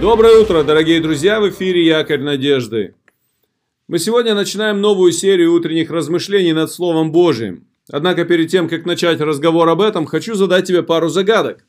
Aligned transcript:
Доброе 0.00 0.38
утро, 0.38 0.62
дорогие 0.62 0.98
друзья! 1.02 1.42
В 1.42 1.50
эфире 1.50 1.84
Якорь 1.84 2.22
Надежды. 2.22 2.94
Мы 3.86 3.98
сегодня 3.98 4.34
начинаем 4.34 4.80
новую 4.80 5.12
серию 5.12 5.52
утренних 5.52 5.90
размышлений 5.90 6.54
над 6.54 6.72
Словом 6.72 7.12
Божьим. 7.12 7.66
Однако 7.90 8.24
перед 8.24 8.50
тем, 8.50 8.66
как 8.66 8.86
начать 8.86 9.20
разговор 9.20 9.68
об 9.68 9.82
этом, 9.82 10.06
хочу 10.06 10.36
задать 10.36 10.66
тебе 10.66 10.82
пару 10.82 11.10
загадок. 11.10 11.66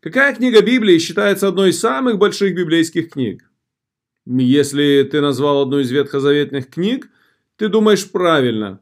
Какая 0.00 0.32
книга 0.32 0.62
Библии 0.62 0.98
считается 0.98 1.48
одной 1.48 1.70
из 1.70 1.80
самых 1.80 2.18
больших 2.18 2.54
библейских 2.54 3.10
книг? 3.10 3.50
Если 4.26 5.02
ты 5.10 5.20
назвал 5.20 5.62
одну 5.62 5.80
из 5.80 5.90
ветхозаветных 5.90 6.70
книг, 6.70 7.10
ты 7.56 7.68
думаешь 7.68 8.08
правильно. 8.12 8.78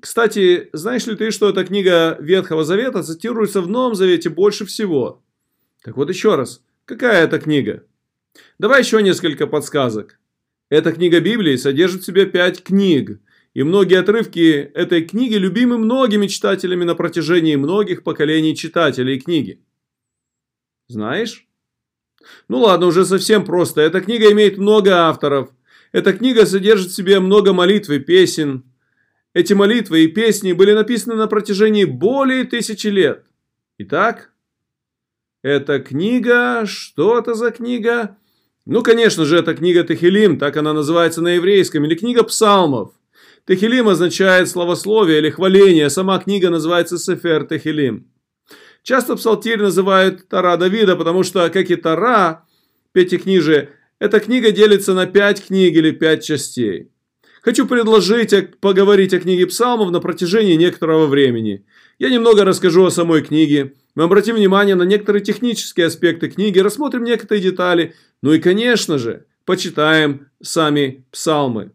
Кстати, 0.00 0.70
знаешь 0.72 1.06
ли 1.06 1.14
ты, 1.14 1.30
что 1.30 1.50
эта 1.50 1.62
книга 1.62 2.16
Ветхого 2.20 2.64
Завета 2.64 3.02
цитируется 3.02 3.60
в 3.60 3.68
Новом 3.68 3.94
Завете 3.94 4.30
больше 4.30 4.64
всего? 4.64 5.22
Так 5.84 5.98
вот 5.98 6.08
еще 6.08 6.36
раз, 6.36 6.62
какая 6.86 7.24
это 7.24 7.38
книга? 7.38 7.84
Давай 8.58 8.80
еще 8.80 9.02
несколько 9.02 9.46
подсказок. 9.46 10.18
Эта 10.70 10.92
книга 10.92 11.20
Библии 11.20 11.56
содержит 11.56 12.02
в 12.02 12.04
себе 12.04 12.26
пять 12.26 12.62
книг, 12.62 13.20
и 13.54 13.62
многие 13.62 13.98
отрывки 13.98 14.70
этой 14.74 15.04
книги 15.04 15.34
любимы 15.34 15.78
многими 15.78 16.26
читателями 16.26 16.84
на 16.84 16.94
протяжении 16.94 17.56
многих 17.56 18.02
поколений 18.02 18.54
читателей 18.54 19.18
книги. 19.18 19.62
Знаешь? 20.88 21.46
Ну 22.48 22.60
ладно, 22.60 22.86
уже 22.86 23.04
совсем 23.04 23.44
просто. 23.44 23.80
Эта 23.80 24.00
книга 24.00 24.30
имеет 24.32 24.58
много 24.58 25.08
авторов. 25.08 25.50
Эта 25.92 26.12
книга 26.12 26.46
содержит 26.46 26.90
в 26.90 26.94
себе 26.94 27.20
много 27.20 27.52
молитв 27.52 27.90
и 27.90 27.98
песен. 27.98 28.64
Эти 29.32 29.52
молитвы 29.52 30.04
и 30.04 30.08
песни 30.08 30.52
были 30.52 30.72
написаны 30.72 31.14
на 31.14 31.26
протяжении 31.26 31.84
более 31.84 32.44
тысячи 32.44 32.88
лет. 32.88 33.24
Итак, 33.78 34.32
эта 35.42 35.78
книга... 35.78 36.64
Что 36.66 37.18
это 37.18 37.34
за 37.34 37.50
книга? 37.50 38.16
Ну, 38.68 38.82
конечно 38.82 39.24
же, 39.24 39.38
это 39.38 39.54
книга 39.54 39.82
Техилим, 39.82 40.38
так 40.38 40.58
она 40.58 40.74
называется 40.74 41.22
на 41.22 41.28
еврейском, 41.36 41.86
или 41.86 41.94
книга 41.94 42.22
псалмов. 42.22 42.90
Техилим 43.46 43.88
означает 43.88 44.46
словословие 44.46 45.20
или 45.20 45.30
хваление, 45.30 45.88
сама 45.88 46.18
книга 46.18 46.50
называется 46.50 46.98
Сефер 46.98 47.46
Техилим. 47.46 48.10
Часто 48.82 49.16
псалтирь 49.16 49.62
называют 49.62 50.28
Тара 50.28 50.58
Давида, 50.58 50.96
потому 50.96 51.22
что, 51.22 51.48
как 51.48 51.70
и 51.70 51.76
Тара, 51.76 52.44
Пятикнижие, 52.92 53.70
эта 54.00 54.20
книга 54.20 54.52
делится 54.52 54.92
на 54.92 55.06
пять 55.06 55.46
книг 55.46 55.74
или 55.74 55.90
пять 55.90 56.22
частей. 56.22 56.90
Хочу 57.40 57.66
предложить 57.66 58.60
поговорить 58.60 59.14
о 59.14 59.20
книге 59.20 59.46
псалмов 59.46 59.90
на 59.92 60.00
протяжении 60.00 60.56
некоторого 60.56 61.06
времени. 61.06 61.64
Я 61.98 62.10
немного 62.10 62.44
расскажу 62.44 62.84
о 62.84 62.90
самой 62.90 63.22
книге. 63.22 63.72
Мы 63.94 64.04
обратим 64.04 64.36
внимание 64.36 64.74
на 64.74 64.82
некоторые 64.82 65.24
технические 65.24 65.86
аспекты 65.86 66.28
книги, 66.28 66.58
рассмотрим 66.58 67.04
некоторые 67.04 67.42
детали. 67.42 67.94
Ну 68.22 68.32
и, 68.32 68.40
конечно 68.40 68.98
же, 68.98 69.26
почитаем 69.44 70.28
сами 70.42 71.04
псалмы. 71.10 71.72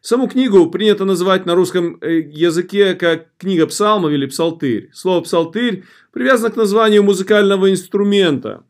Саму 0.00 0.28
книгу 0.28 0.68
принято 0.70 1.04
называть 1.04 1.46
на 1.46 1.54
русском 1.54 1.98
э, 2.00 2.20
языке 2.20 2.94
как 2.94 3.28
книга 3.36 3.66
псалмов 3.66 4.10
или 4.12 4.26
псалтырь. 4.26 4.90
Слово 4.92 5.20
псалтырь 5.22 5.84
привязано 6.12 6.50
к 6.50 6.56
названию 6.56 7.02
музыкального 7.02 7.70
инструмента. 7.70 8.64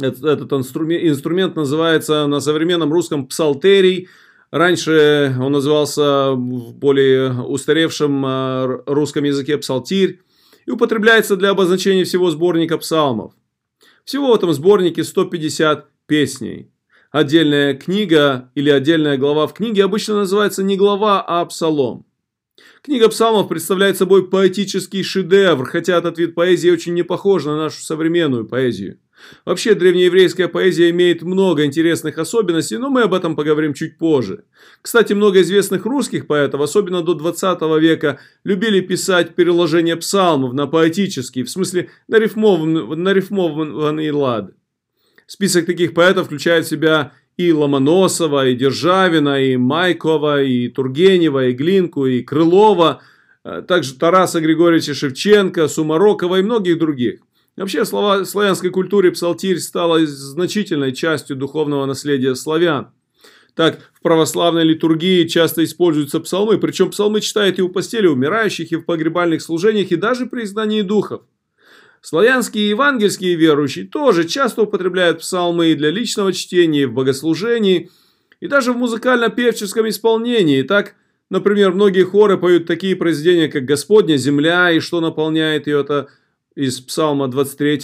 Этот, 0.00 0.24
этот 0.24 0.52
инструмент, 0.52 1.04
инструмент 1.04 1.56
называется 1.56 2.26
на 2.26 2.40
современном 2.40 2.92
русском 2.92 3.26
псалтерий. 3.26 4.08
Раньше 4.50 5.34
он 5.38 5.52
назывался 5.52 6.32
в 6.32 6.74
более 6.74 7.32
устаревшем 7.42 8.24
э, 8.24 8.82
русском 8.86 9.24
языке 9.24 9.58
псалтирь 9.58 10.22
и 10.64 10.70
употребляется 10.70 11.36
для 11.36 11.50
обозначения 11.50 12.04
всего 12.04 12.30
сборника 12.30 12.78
псалмов. 12.78 13.32
Всего 14.04 14.32
в 14.32 14.34
этом 14.34 14.52
сборнике 14.52 15.04
150 15.04 15.86
песней. 16.08 16.72
Отдельная 17.12 17.74
книга 17.74 18.50
или 18.56 18.70
отдельная 18.70 19.16
глава 19.16 19.46
в 19.46 19.54
книге 19.54 19.84
обычно 19.84 20.16
называется 20.16 20.64
не 20.64 20.76
глава, 20.76 21.24
а 21.24 21.44
псалом. 21.44 22.04
Книга 22.82 23.08
псалмов 23.08 23.48
представляет 23.48 23.96
собой 23.96 24.28
поэтический 24.28 25.02
шедевр, 25.02 25.64
хотя 25.64 25.96
этот 25.98 26.18
вид 26.18 26.34
поэзии 26.34 26.70
очень 26.70 26.94
не 26.94 27.02
похож 27.02 27.44
на 27.44 27.56
нашу 27.56 27.82
современную 27.82 28.46
поэзию. 28.46 28.98
Вообще, 29.44 29.74
древнееврейская 29.74 30.48
поэзия 30.48 30.90
имеет 30.90 31.22
много 31.22 31.64
интересных 31.64 32.18
особенностей, 32.18 32.78
но 32.78 32.88
мы 32.88 33.02
об 33.02 33.14
этом 33.14 33.36
поговорим 33.36 33.74
чуть 33.74 33.98
позже. 33.98 34.44
Кстати, 34.80 35.12
много 35.12 35.40
известных 35.42 35.86
русских 35.86 36.26
поэтов, 36.26 36.60
особенно 36.60 37.02
до 37.02 37.14
20 37.14 37.60
века, 37.80 38.20
любили 38.44 38.80
писать 38.80 39.34
переложение 39.34 39.96
псалмов 39.96 40.52
на 40.52 40.66
поэтический, 40.66 41.42
в 41.42 41.50
смысле 41.50 41.90
на 42.06 42.18
на 42.18 43.12
рифмованный 43.12 44.10
лад. 44.10 44.52
Список 45.28 45.66
таких 45.66 45.92
поэтов 45.92 46.24
включает 46.24 46.64
в 46.64 46.70
себя 46.70 47.12
и 47.36 47.52
Ломоносова, 47.52 48.48
и 48.48 48.54
Державина, 48.54 49.44
и 49.44 49.58
Майкова, 49.58 50.42
и 50.42 50.68
Тургенева, 50.68 51.48
и 51.48 51.52
Глинку, 51.52 52.06
и 52.06 52.22
Крылова, 52.22 53.02
а 53.44 53.60
также 53.60 53.94
Тараса 53.94 54.40
Григорьевича 54.40 54.94
Шевченко, 54.94 55.68
Сумарокова 55.68 56.36
и 56.40 56.42
многих 56.42 56.78
других. 56.78 57.20
Вообще, 57.58 57.84
в 57.84 58.24
славянской 58.24 58.70
культуре 58.70 59.10
псалтирь 59.10 59.58
стала 59.58 60.06
значительной 60.06 60.92
частью 60.92 61.36
духовного 61.36 61.84
наследия 61.84 62.34
славян. 62.34 62.88
Так, 63.54 63.80
в 63.92 64.00
православной 64.00 64.64
литургии 64.64 65.26
часто 65.26 65.62
используются 65.62 66.20
псалмы, 66.20 66.56
причем 66.56 66.90
псалмы 66.90 67.20
читают 67.20 67.58
и 67.58 67.62
у 67.62 67.68
постели 67.68 68.06
умирающих, 68.06 68.72
и 68.72 68.76
в 68.76 68.86
погребальных 68.86 69.42
служениях, 69.42 69.92
и 69.92 69.96
даже 69.96 70.24
при 70.24 70.44
изгнании 70.44 70.80
духов. 70.80 71.22
Славянские 72.00 72.66
и 72.66 72.68
евангельские 72.70 73.34
верующие 73.34 73.86
тоже 73.86 74.24
часто 74.24 74.62
употребляют 74.62 75.20
псалмы 75.20 75.68
и 75.68 75.74
для 75.74 75.90
личного 75.90 76.32
чтения, 76.32 76.82
и 76.82 76.86
в 76.86 76.92
богослужении, 76.92 77.90
и 78.40 78.46
даже 78.46 78.72
в 78.72 78.76
музыкально-певческом 78.76 79.88
исполнении. 79.88 80.62
Так, 80.62 80.94
например, 81.30 81.72
многие 81.72 82.04
хоры 82.04 82.38
поют 82.38 82.66
такие 82.66 82.96
произведения, 82.96 83.48
как 83.48 83.64
«Господня 83.64 84.16
земля» 84.16 84.70
и 84.70 84.80
«Что 84.80 85.00
наполняет 85.00 85.66
ее» 85.66 85.80
это 85.80 86.08
из 86.54 86.80
Псалма 86.80 87.28
23, 87.28 87.80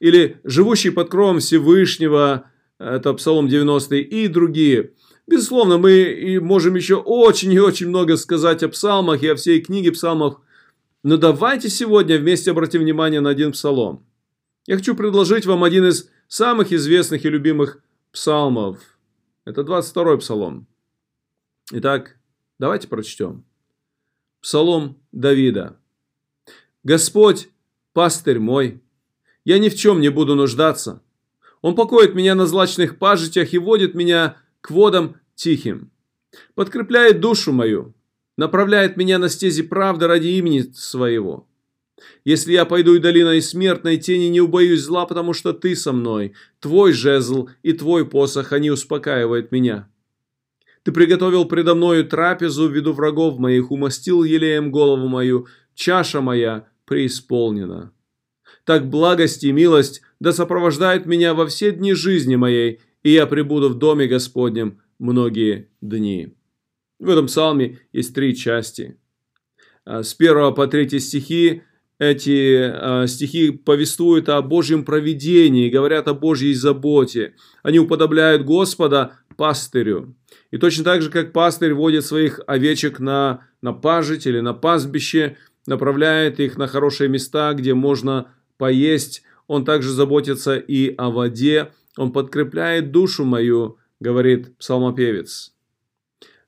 или 0.00 0.40
«Живущий 0.44 0.90
под 0.90 1.10
кровом 1.10 1.40
Всевышнего», 1.40 2.50
это 2.78 3.14
Псалом 3.14 3.48
90 3.48 3.96
и 3.96 4.28
другие. 4.28 4.90
Безусловно, 5.26 5.78
мы 5.78 6.38
можем 6.42 6.74
еще 6.74 6.96
очень 6.96 7.52
и 7.52 7.58
очень 7.58 7.88
много 7.88 8.16
сказать 8.16 8.62
о 8.62 8.68
псалмах 8.68 9.22
и 9.22 9.28
о 9.28 9.36
всей 9.36 9.60
книге 9.62 9.92
псалмов 9.92 10.40
но 11.04 11.18
давайте 11.18 11.68
сегодня 11.68 12.18
вместе 12.18 12.50
обратим 12.50 12.80
внимание 12.80 13.20
на 13.20 13.28
один 13.30 13.52
псалом. 13.52 14.06
Я 14.66 14.76
хочу 14.76 14.96
предложить 14.96 15.44
вам 15.44 15.62
один 15.62 15.84
из 15.86 16.10
самых 16.28 16.72
известных 16.72 17.26
и 17.26 17.28
любимых 17.28 17.84
псалмов. 18.10 18.80
Это 19.44 19.60
22-й 19.60 20.18
псалом. 20.18 20.66
Итак, 21.70 22.16
давайте 22.58 22.88
прочтем. 22.88 23.44
Псалом 24.40 24.98
Давида. 25.12 25.78
«Господь, 26.82 27.50
пастырь 27.92 28.38
мой, 28.38 28.82
я 29.44 29.58
ни 29.58 29.68
в 29.68 29.76
чем 29.76 30.00
не 30.00 30.08
буду 30.08 30.34
нуждаться. 30.34 31.02
Он 31.60 31.74
покоит 31.74 32.14
меня 32.14 32.34
на 32.34 32.46
злачных 32.46 32.98
пажитях 32.98 33.52
и 33.52 33.58
водит 33.58 33.94
меня 33.94 34.38
к 34.62 34.70
водам 34.70 35.16
тихим. 35.34 35.90
Подкрепляет 36.54 37.20
душу 37.20 37.52
мою 37.52 37.94
направляет 38.36 38.96
меня 38.96 39.18
на 39.18 39.28
стези 39.28 39.62
правды 39.62 40.06
ради 40.06 40.28
имени 40.28 40.60
своего. 40.74 41.46
Если 42.24 42.52
я 42.52 42.64
пойду 42.64 42.94
и 42.94 42.98
долиной 42.98 43.40
смертной 43.40 43.98
тени, 43.98 44.24
не 44.24 44.40
убоюсь 44.40 44.80
зла, 44.80 45.06
потому 45.06 45.32
что 45.32 45.52
ты 45.52 45.76
со 45.76 45.92
мной. 45.92 46.34
Твой 46.58 46.92
жезл 46.92 47.48
и 47.62 47.72
твой 47.72 48.06
посох, 48.06 48.52
они 48.52 48.70
успокаивают 48.70 49.52
меня. 49.52 49.88
Ты 50.82 50.92
приготовил 50.92 51.46
предо 51.46 51.74
мною 51.74 52.04
трапезу 52.06 52.68
в 52.68 52.72
виду 52.72 52.92
врагов 52.92 53.38
моих, 53.38 53.70
умастил 53.70 54.22
елеем 54.22 54.70
голову 54.70 55.08
мою, 55.08 55.46
чаша 55.74 56.20
моя 56.20 56.68
преисполнена. 56.84 57.92
Так 58.64 58.88
благость 58.88 59.44
и 59.44 59.52
милость 59.52 60.02
да 60.20 60.32
сопровождают 60.32 61.06
меня 61.06 61.34
во 61.34 61.46
все 61.46 61.72
дни 61.72 61.94
жизни 61.94 62.36
моей, 62.36 62.80
и 63.02 63.10
я 63.10 63.26
пребуду 63.26 63.68
в 63.68 63.74
доме 63.78 64.06
Господнем 64.06 64.80
многие 64.98 65.68
дни. 65.80 66.34
В 66.98 67.08
этом 67.08 67.26
псалме 67.26 67.80
есть 67.92 68.14
три 68.14 68.36
части. 68.36 68.98
А, 69.84 70.02
с 70.02 70.14
первого 70.14 70.52
по 70.52 70.66
третий 70.66 71.00
стихи 71.00 71.62
эти 71.98 72.60
а, 72.62 73.06
стихи 73.06 73.50
повествуют 73.50 74.28
о 74.28 74.42
Божьем 74.42 74.84
провидении, 74.84 75.70
говорят 75.70 76.08
о 76.08 76.14
Божьей 76.14 76.54
заботе. 76.54 77.34
Они 77.62 77.78
уподобляют 77.78 78.44
Господа 78.44 79.18
пастырю. 79.36 80.14
И 80.50 80.58
точно 80.58 80.84
так 80.84 81.02
же, 81.02 81.10
как 81.10 81.32
пастырь 81.32 81.74
водит 81.74 82.04
своих 82.04 82.40
овечек 82.46 83.00
на, 83.00 83.48
на 83.60 83.72
пажить 83.72 84.26
или 84.26 84.40
на 84.40 84.54
пастбище, 84.54 85.36
направляет 85.66 86.40
их 86.40 86.56
на 86.56 86.66
хорошие 86.66 87.08
места, 87.08 87.52
где 87.54 87.74
можно 87.74 88.32
поесть, 88.56 89.22
он 89.46 89.64
также 89.64 89.90
заботится 89.90 90.56
и 90.56 90.94
о 90.96 91.10
воде, 91.10 91.72
он 91.96 92.12
подкрепляет 92.12 92.92
душу 92.92 93.24
мою, 93.24 93.78
говорит 94.00 94.56
псалмопевец. 94.58 95.53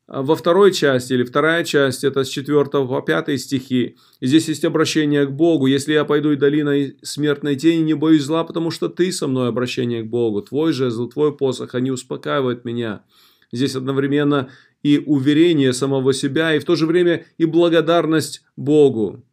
А, 0.08 0.22
во 0.22 0.36
второй 0.36 0.72
части, 0.72 1.12
или 1.14 1.24
вторая 1.24 1.64
часть, 1.64 2.04
это 2.04 2.22
с 2.22 2.28
4 2.28 2.64
по 2.64 3.02
5 3.02 3.40
стихи. 3.40 3.96
Здесь 4.20 4.48
есть 4.48 4.64
обращение 4.64 5.26
к 5.26 5.32
Богу. 5.32 5.66
«Если 5.66 5.92
я 5.92 6.04
пойду 6.04 6.30
и 6.30 6.36
долиной 6.36 6.96
смертной 7.02 7.56
тени, 7.56 7.82
не 7.82 7.94
боюсь 7.94 8.22
зла, 8.22 8.44
потому 8.44 8.70
что 8.70 8.88
ты 8.88 9.10
со 9.10 9.26
мной 9.26 9.48
обращение 9.48 10.02
к 10.04 10.06
Богу. 10.06 10.42
Твой 10.42 10.72
жезл, 10.72 11.08
твой 11.08 11.36
посох, 11.36 11.74
они 11.74 11.90
успокаивают 11.90 12.64
меня». 12.64 13.02
Здесь 13.52 13.76
одновременно 13.76 14.50
и 14.82 14.98
уверение 14.98 15.72
самого 15.72 16.12
себя, 16.12 16.54
и 16.54 16.58
в 16.58 16.64
то 16.64 16.76
же 16.76 16.86
время 16.86 17.24
и 17.38 17.44
благодарность 17.44 18.44
Богу. 18.56 19.24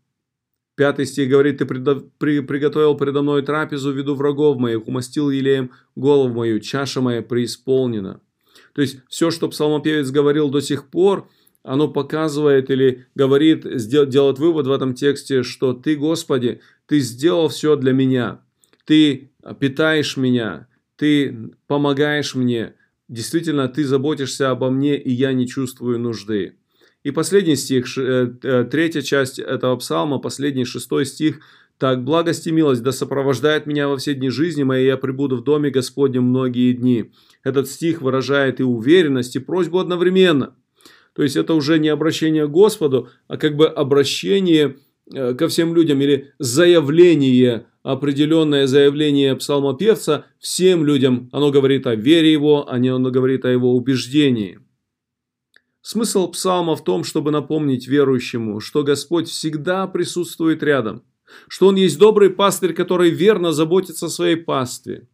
Пятый 0.76 1.06
стих 1.06 1.30
говорит, 1.30 1.60
«Ты 1.60 1.66
предо, 1.66 2.04
при, 2.18 2.40
приготовил 2.40 2.96
предо 2.96 3.22
мной 3.22 3.44
трапезу 3.44 3.92
в 3.92 3.98
виду 3.98 4.16
врагов 4.16 4.58
моих, 4.58 4.88
умастил 4.88 5.30
елеем 5.30 5.72
голову 5.96 6.34
мою, 6.34 6.60
чаша 6.60 7.02
моя 7.02 7.22
преисполнена». 7.22 8.22
То 8.74 8.82
есть 8.82 8.98
все, 9.08 9.32
что 9.32 9.48
псалмопевец 9.50 10.10
говорил 10.12 10.50
до 10.50 10.62
сих 10.62 10.90
пор, 10.90 11.30
оно 11.64 11.88
показывает 11.88 12.70
или 12.70 13.08
говорит, 13.16 13.66
делает 13.88 14.40
вывод 14.40 14.68
в 14.68 14.72
этом 14.72 14.94
тексте, 14.94 15.44
что 15.44 15.74
ты, 15.74 15.96
Господи, 15.96 16.62
ты 16.88 17.00
сделал 17.00 17.48
все 17.48 17.76
для 17.76 17.94
меня, 17.94 18.42
ты 18.86 19.32
питаешь 19.60 20.18
меня, 20.18 20.68
ты 20.98 21.52
помогаешь 21.68 22.36
мне, 22.36 22.76
действительно, 23.08 23.70
ты 23.70 23.86
заботишься 23.86 24.50
обо 24.50 24.70
мне, 24.70 24.98
и 24.98 25.12
я 25.12 25.32
не 25.34 25.48
чувствую 25.48 26.00
нужды. 26.00 26.58
И 27.04 27.12
последний 27.12 27.58
стих, 27.58 27.86
э, 27.98 28.34
э, 28.42 28.64
третья 28.70 29.02
часть 29.02 29.38
этого 29.38 29.76
псалма, 29.76 30.20
последний 30.20 30.66
шестой 30.66 31.06
стих– 31.06 31.40
так, 31.84 32.06
благость 32.06 32.48
и 32.48 32.52
милость 32.54 32.82
да 32.82 32.94
сопровождает 32.94 33.66
меня 33.66 33.90
во 33.90 33.98
все 33.98 34.14
дни 34.14 34.30
жизни 34.30 34.64
моей, 34.64 34.86
я 34.86 34.96
пребуду 34.96 35.36
в 35.36 35.44
доме 35.44 35.70
Господнем 35.70 36.24
многие 36.24 36.72
дни. 36.72 37.12
Этот 37.44 37.68
стих 37.68 38.02
выражает 38.02 38.62
и 38.62 38.64
уверенность, 38.64 39.36
и 39.36 39.40
просьбу 39.40 39.80
одновременно. 39.80 40.56
То 41.14 41.24
есть 41.24 41.36
это 41.36 41.54
уже 41.54 41.80
не 41.80 41.90
обращение 41.90 42.48
к 42.48 42.52
Господу, 42.52 43.10
а 43.28 43.36
как 43.36 43.58
бы 43.58 43.68
обращение 43.68 44.78
э, 45.14 45.34
ко 45.34 45.50
всем 45.50 45.76
людям 45.76 46.00
или 46.00 46.32
заявление, 46.40 47.66
определенное 47.82 48.66
заявление 48.66 49.36
псалмопевца 49.36 50.26
всем 50.40 50.86
людям. 50.86 51.28
Оно 51.34 51.52
говорит 51.52 51.86
о 51.86 51.96
вере 51.96 52.32
его, 52.32 52.66
а 52.72 52.80
не 52.80 52.88
оно 52.88 53.12
говорит 53.12 53.44
о 53.44 53.52
его 53.52 53.76
убеждении. 53.76 54.62
Смысл 55.82 56.32
псалма 56.32 56.78
в 56.78 56.84
том, 56.86 57.04
чтобы 57.04 57.32
напомнить 57.32 57.90
верующему, 57.90 58.62
что 58.62 58.84
Господь 58.84 59.28
всегда 59.28 59.86
присутствует 59.86 60.64
рядом– 60.64 61.04
что 61.48 61.68
Он 61.68 61.76
есть 61.76 61.98
добрый 61.98 62.30
пастырь, 62.30 62.74
который 62.74 63.10
верно 63.10 63.52
заботится 63.52 64.08
о 64.08 64.10
своей 64.10 64.36
пастве. 64.36 65.08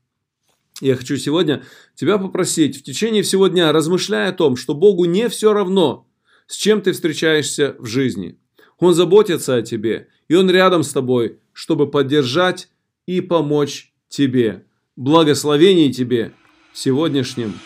Я 0.81 0.95
хочу 0.95 1.17
сегодня 1.17 1.63
тебя 1.95 2.17
попросить 2.17 2.77
в 2.77 2.83
течение 2.83 3.23
всего 3.23 3.47
дня, 3.47 3.71
размышляя 3.71 4.29
о 4.29 4.33
том, 4.33 4.55
что 4.55 4.73
Богу 4.73 5.05
не 5.05 5.27
все 5.27 5.53
равно, 5.53 6.07
с 6.47 6.55
чем 6.55 6.81
ты 6.81 6.93
встречаешься 6.93 7.75
в 7.79 7.85
жизни. 7.85 8.37
Он 8.79 8.93
заботится 8.93 9.55
о 9.55 9.61
тебе, 9.61 10.07
и 10.29 10.35
Он 10.35 10.49
рядом 10.49 10.83
с 10.83 10.93
тобой, 10.93 11.39
чтобы 11.51 11.89
поддержать 11.89 12.69
и 13.05 13.19
помочь 13.19 13.93
тебе. 14.07 14.65
Благословений 14.95 15.91
тебе 15.91 16.31
в 16.71 16.77
сегодняшнем 16.77 17.59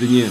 дне. 0.00 0.28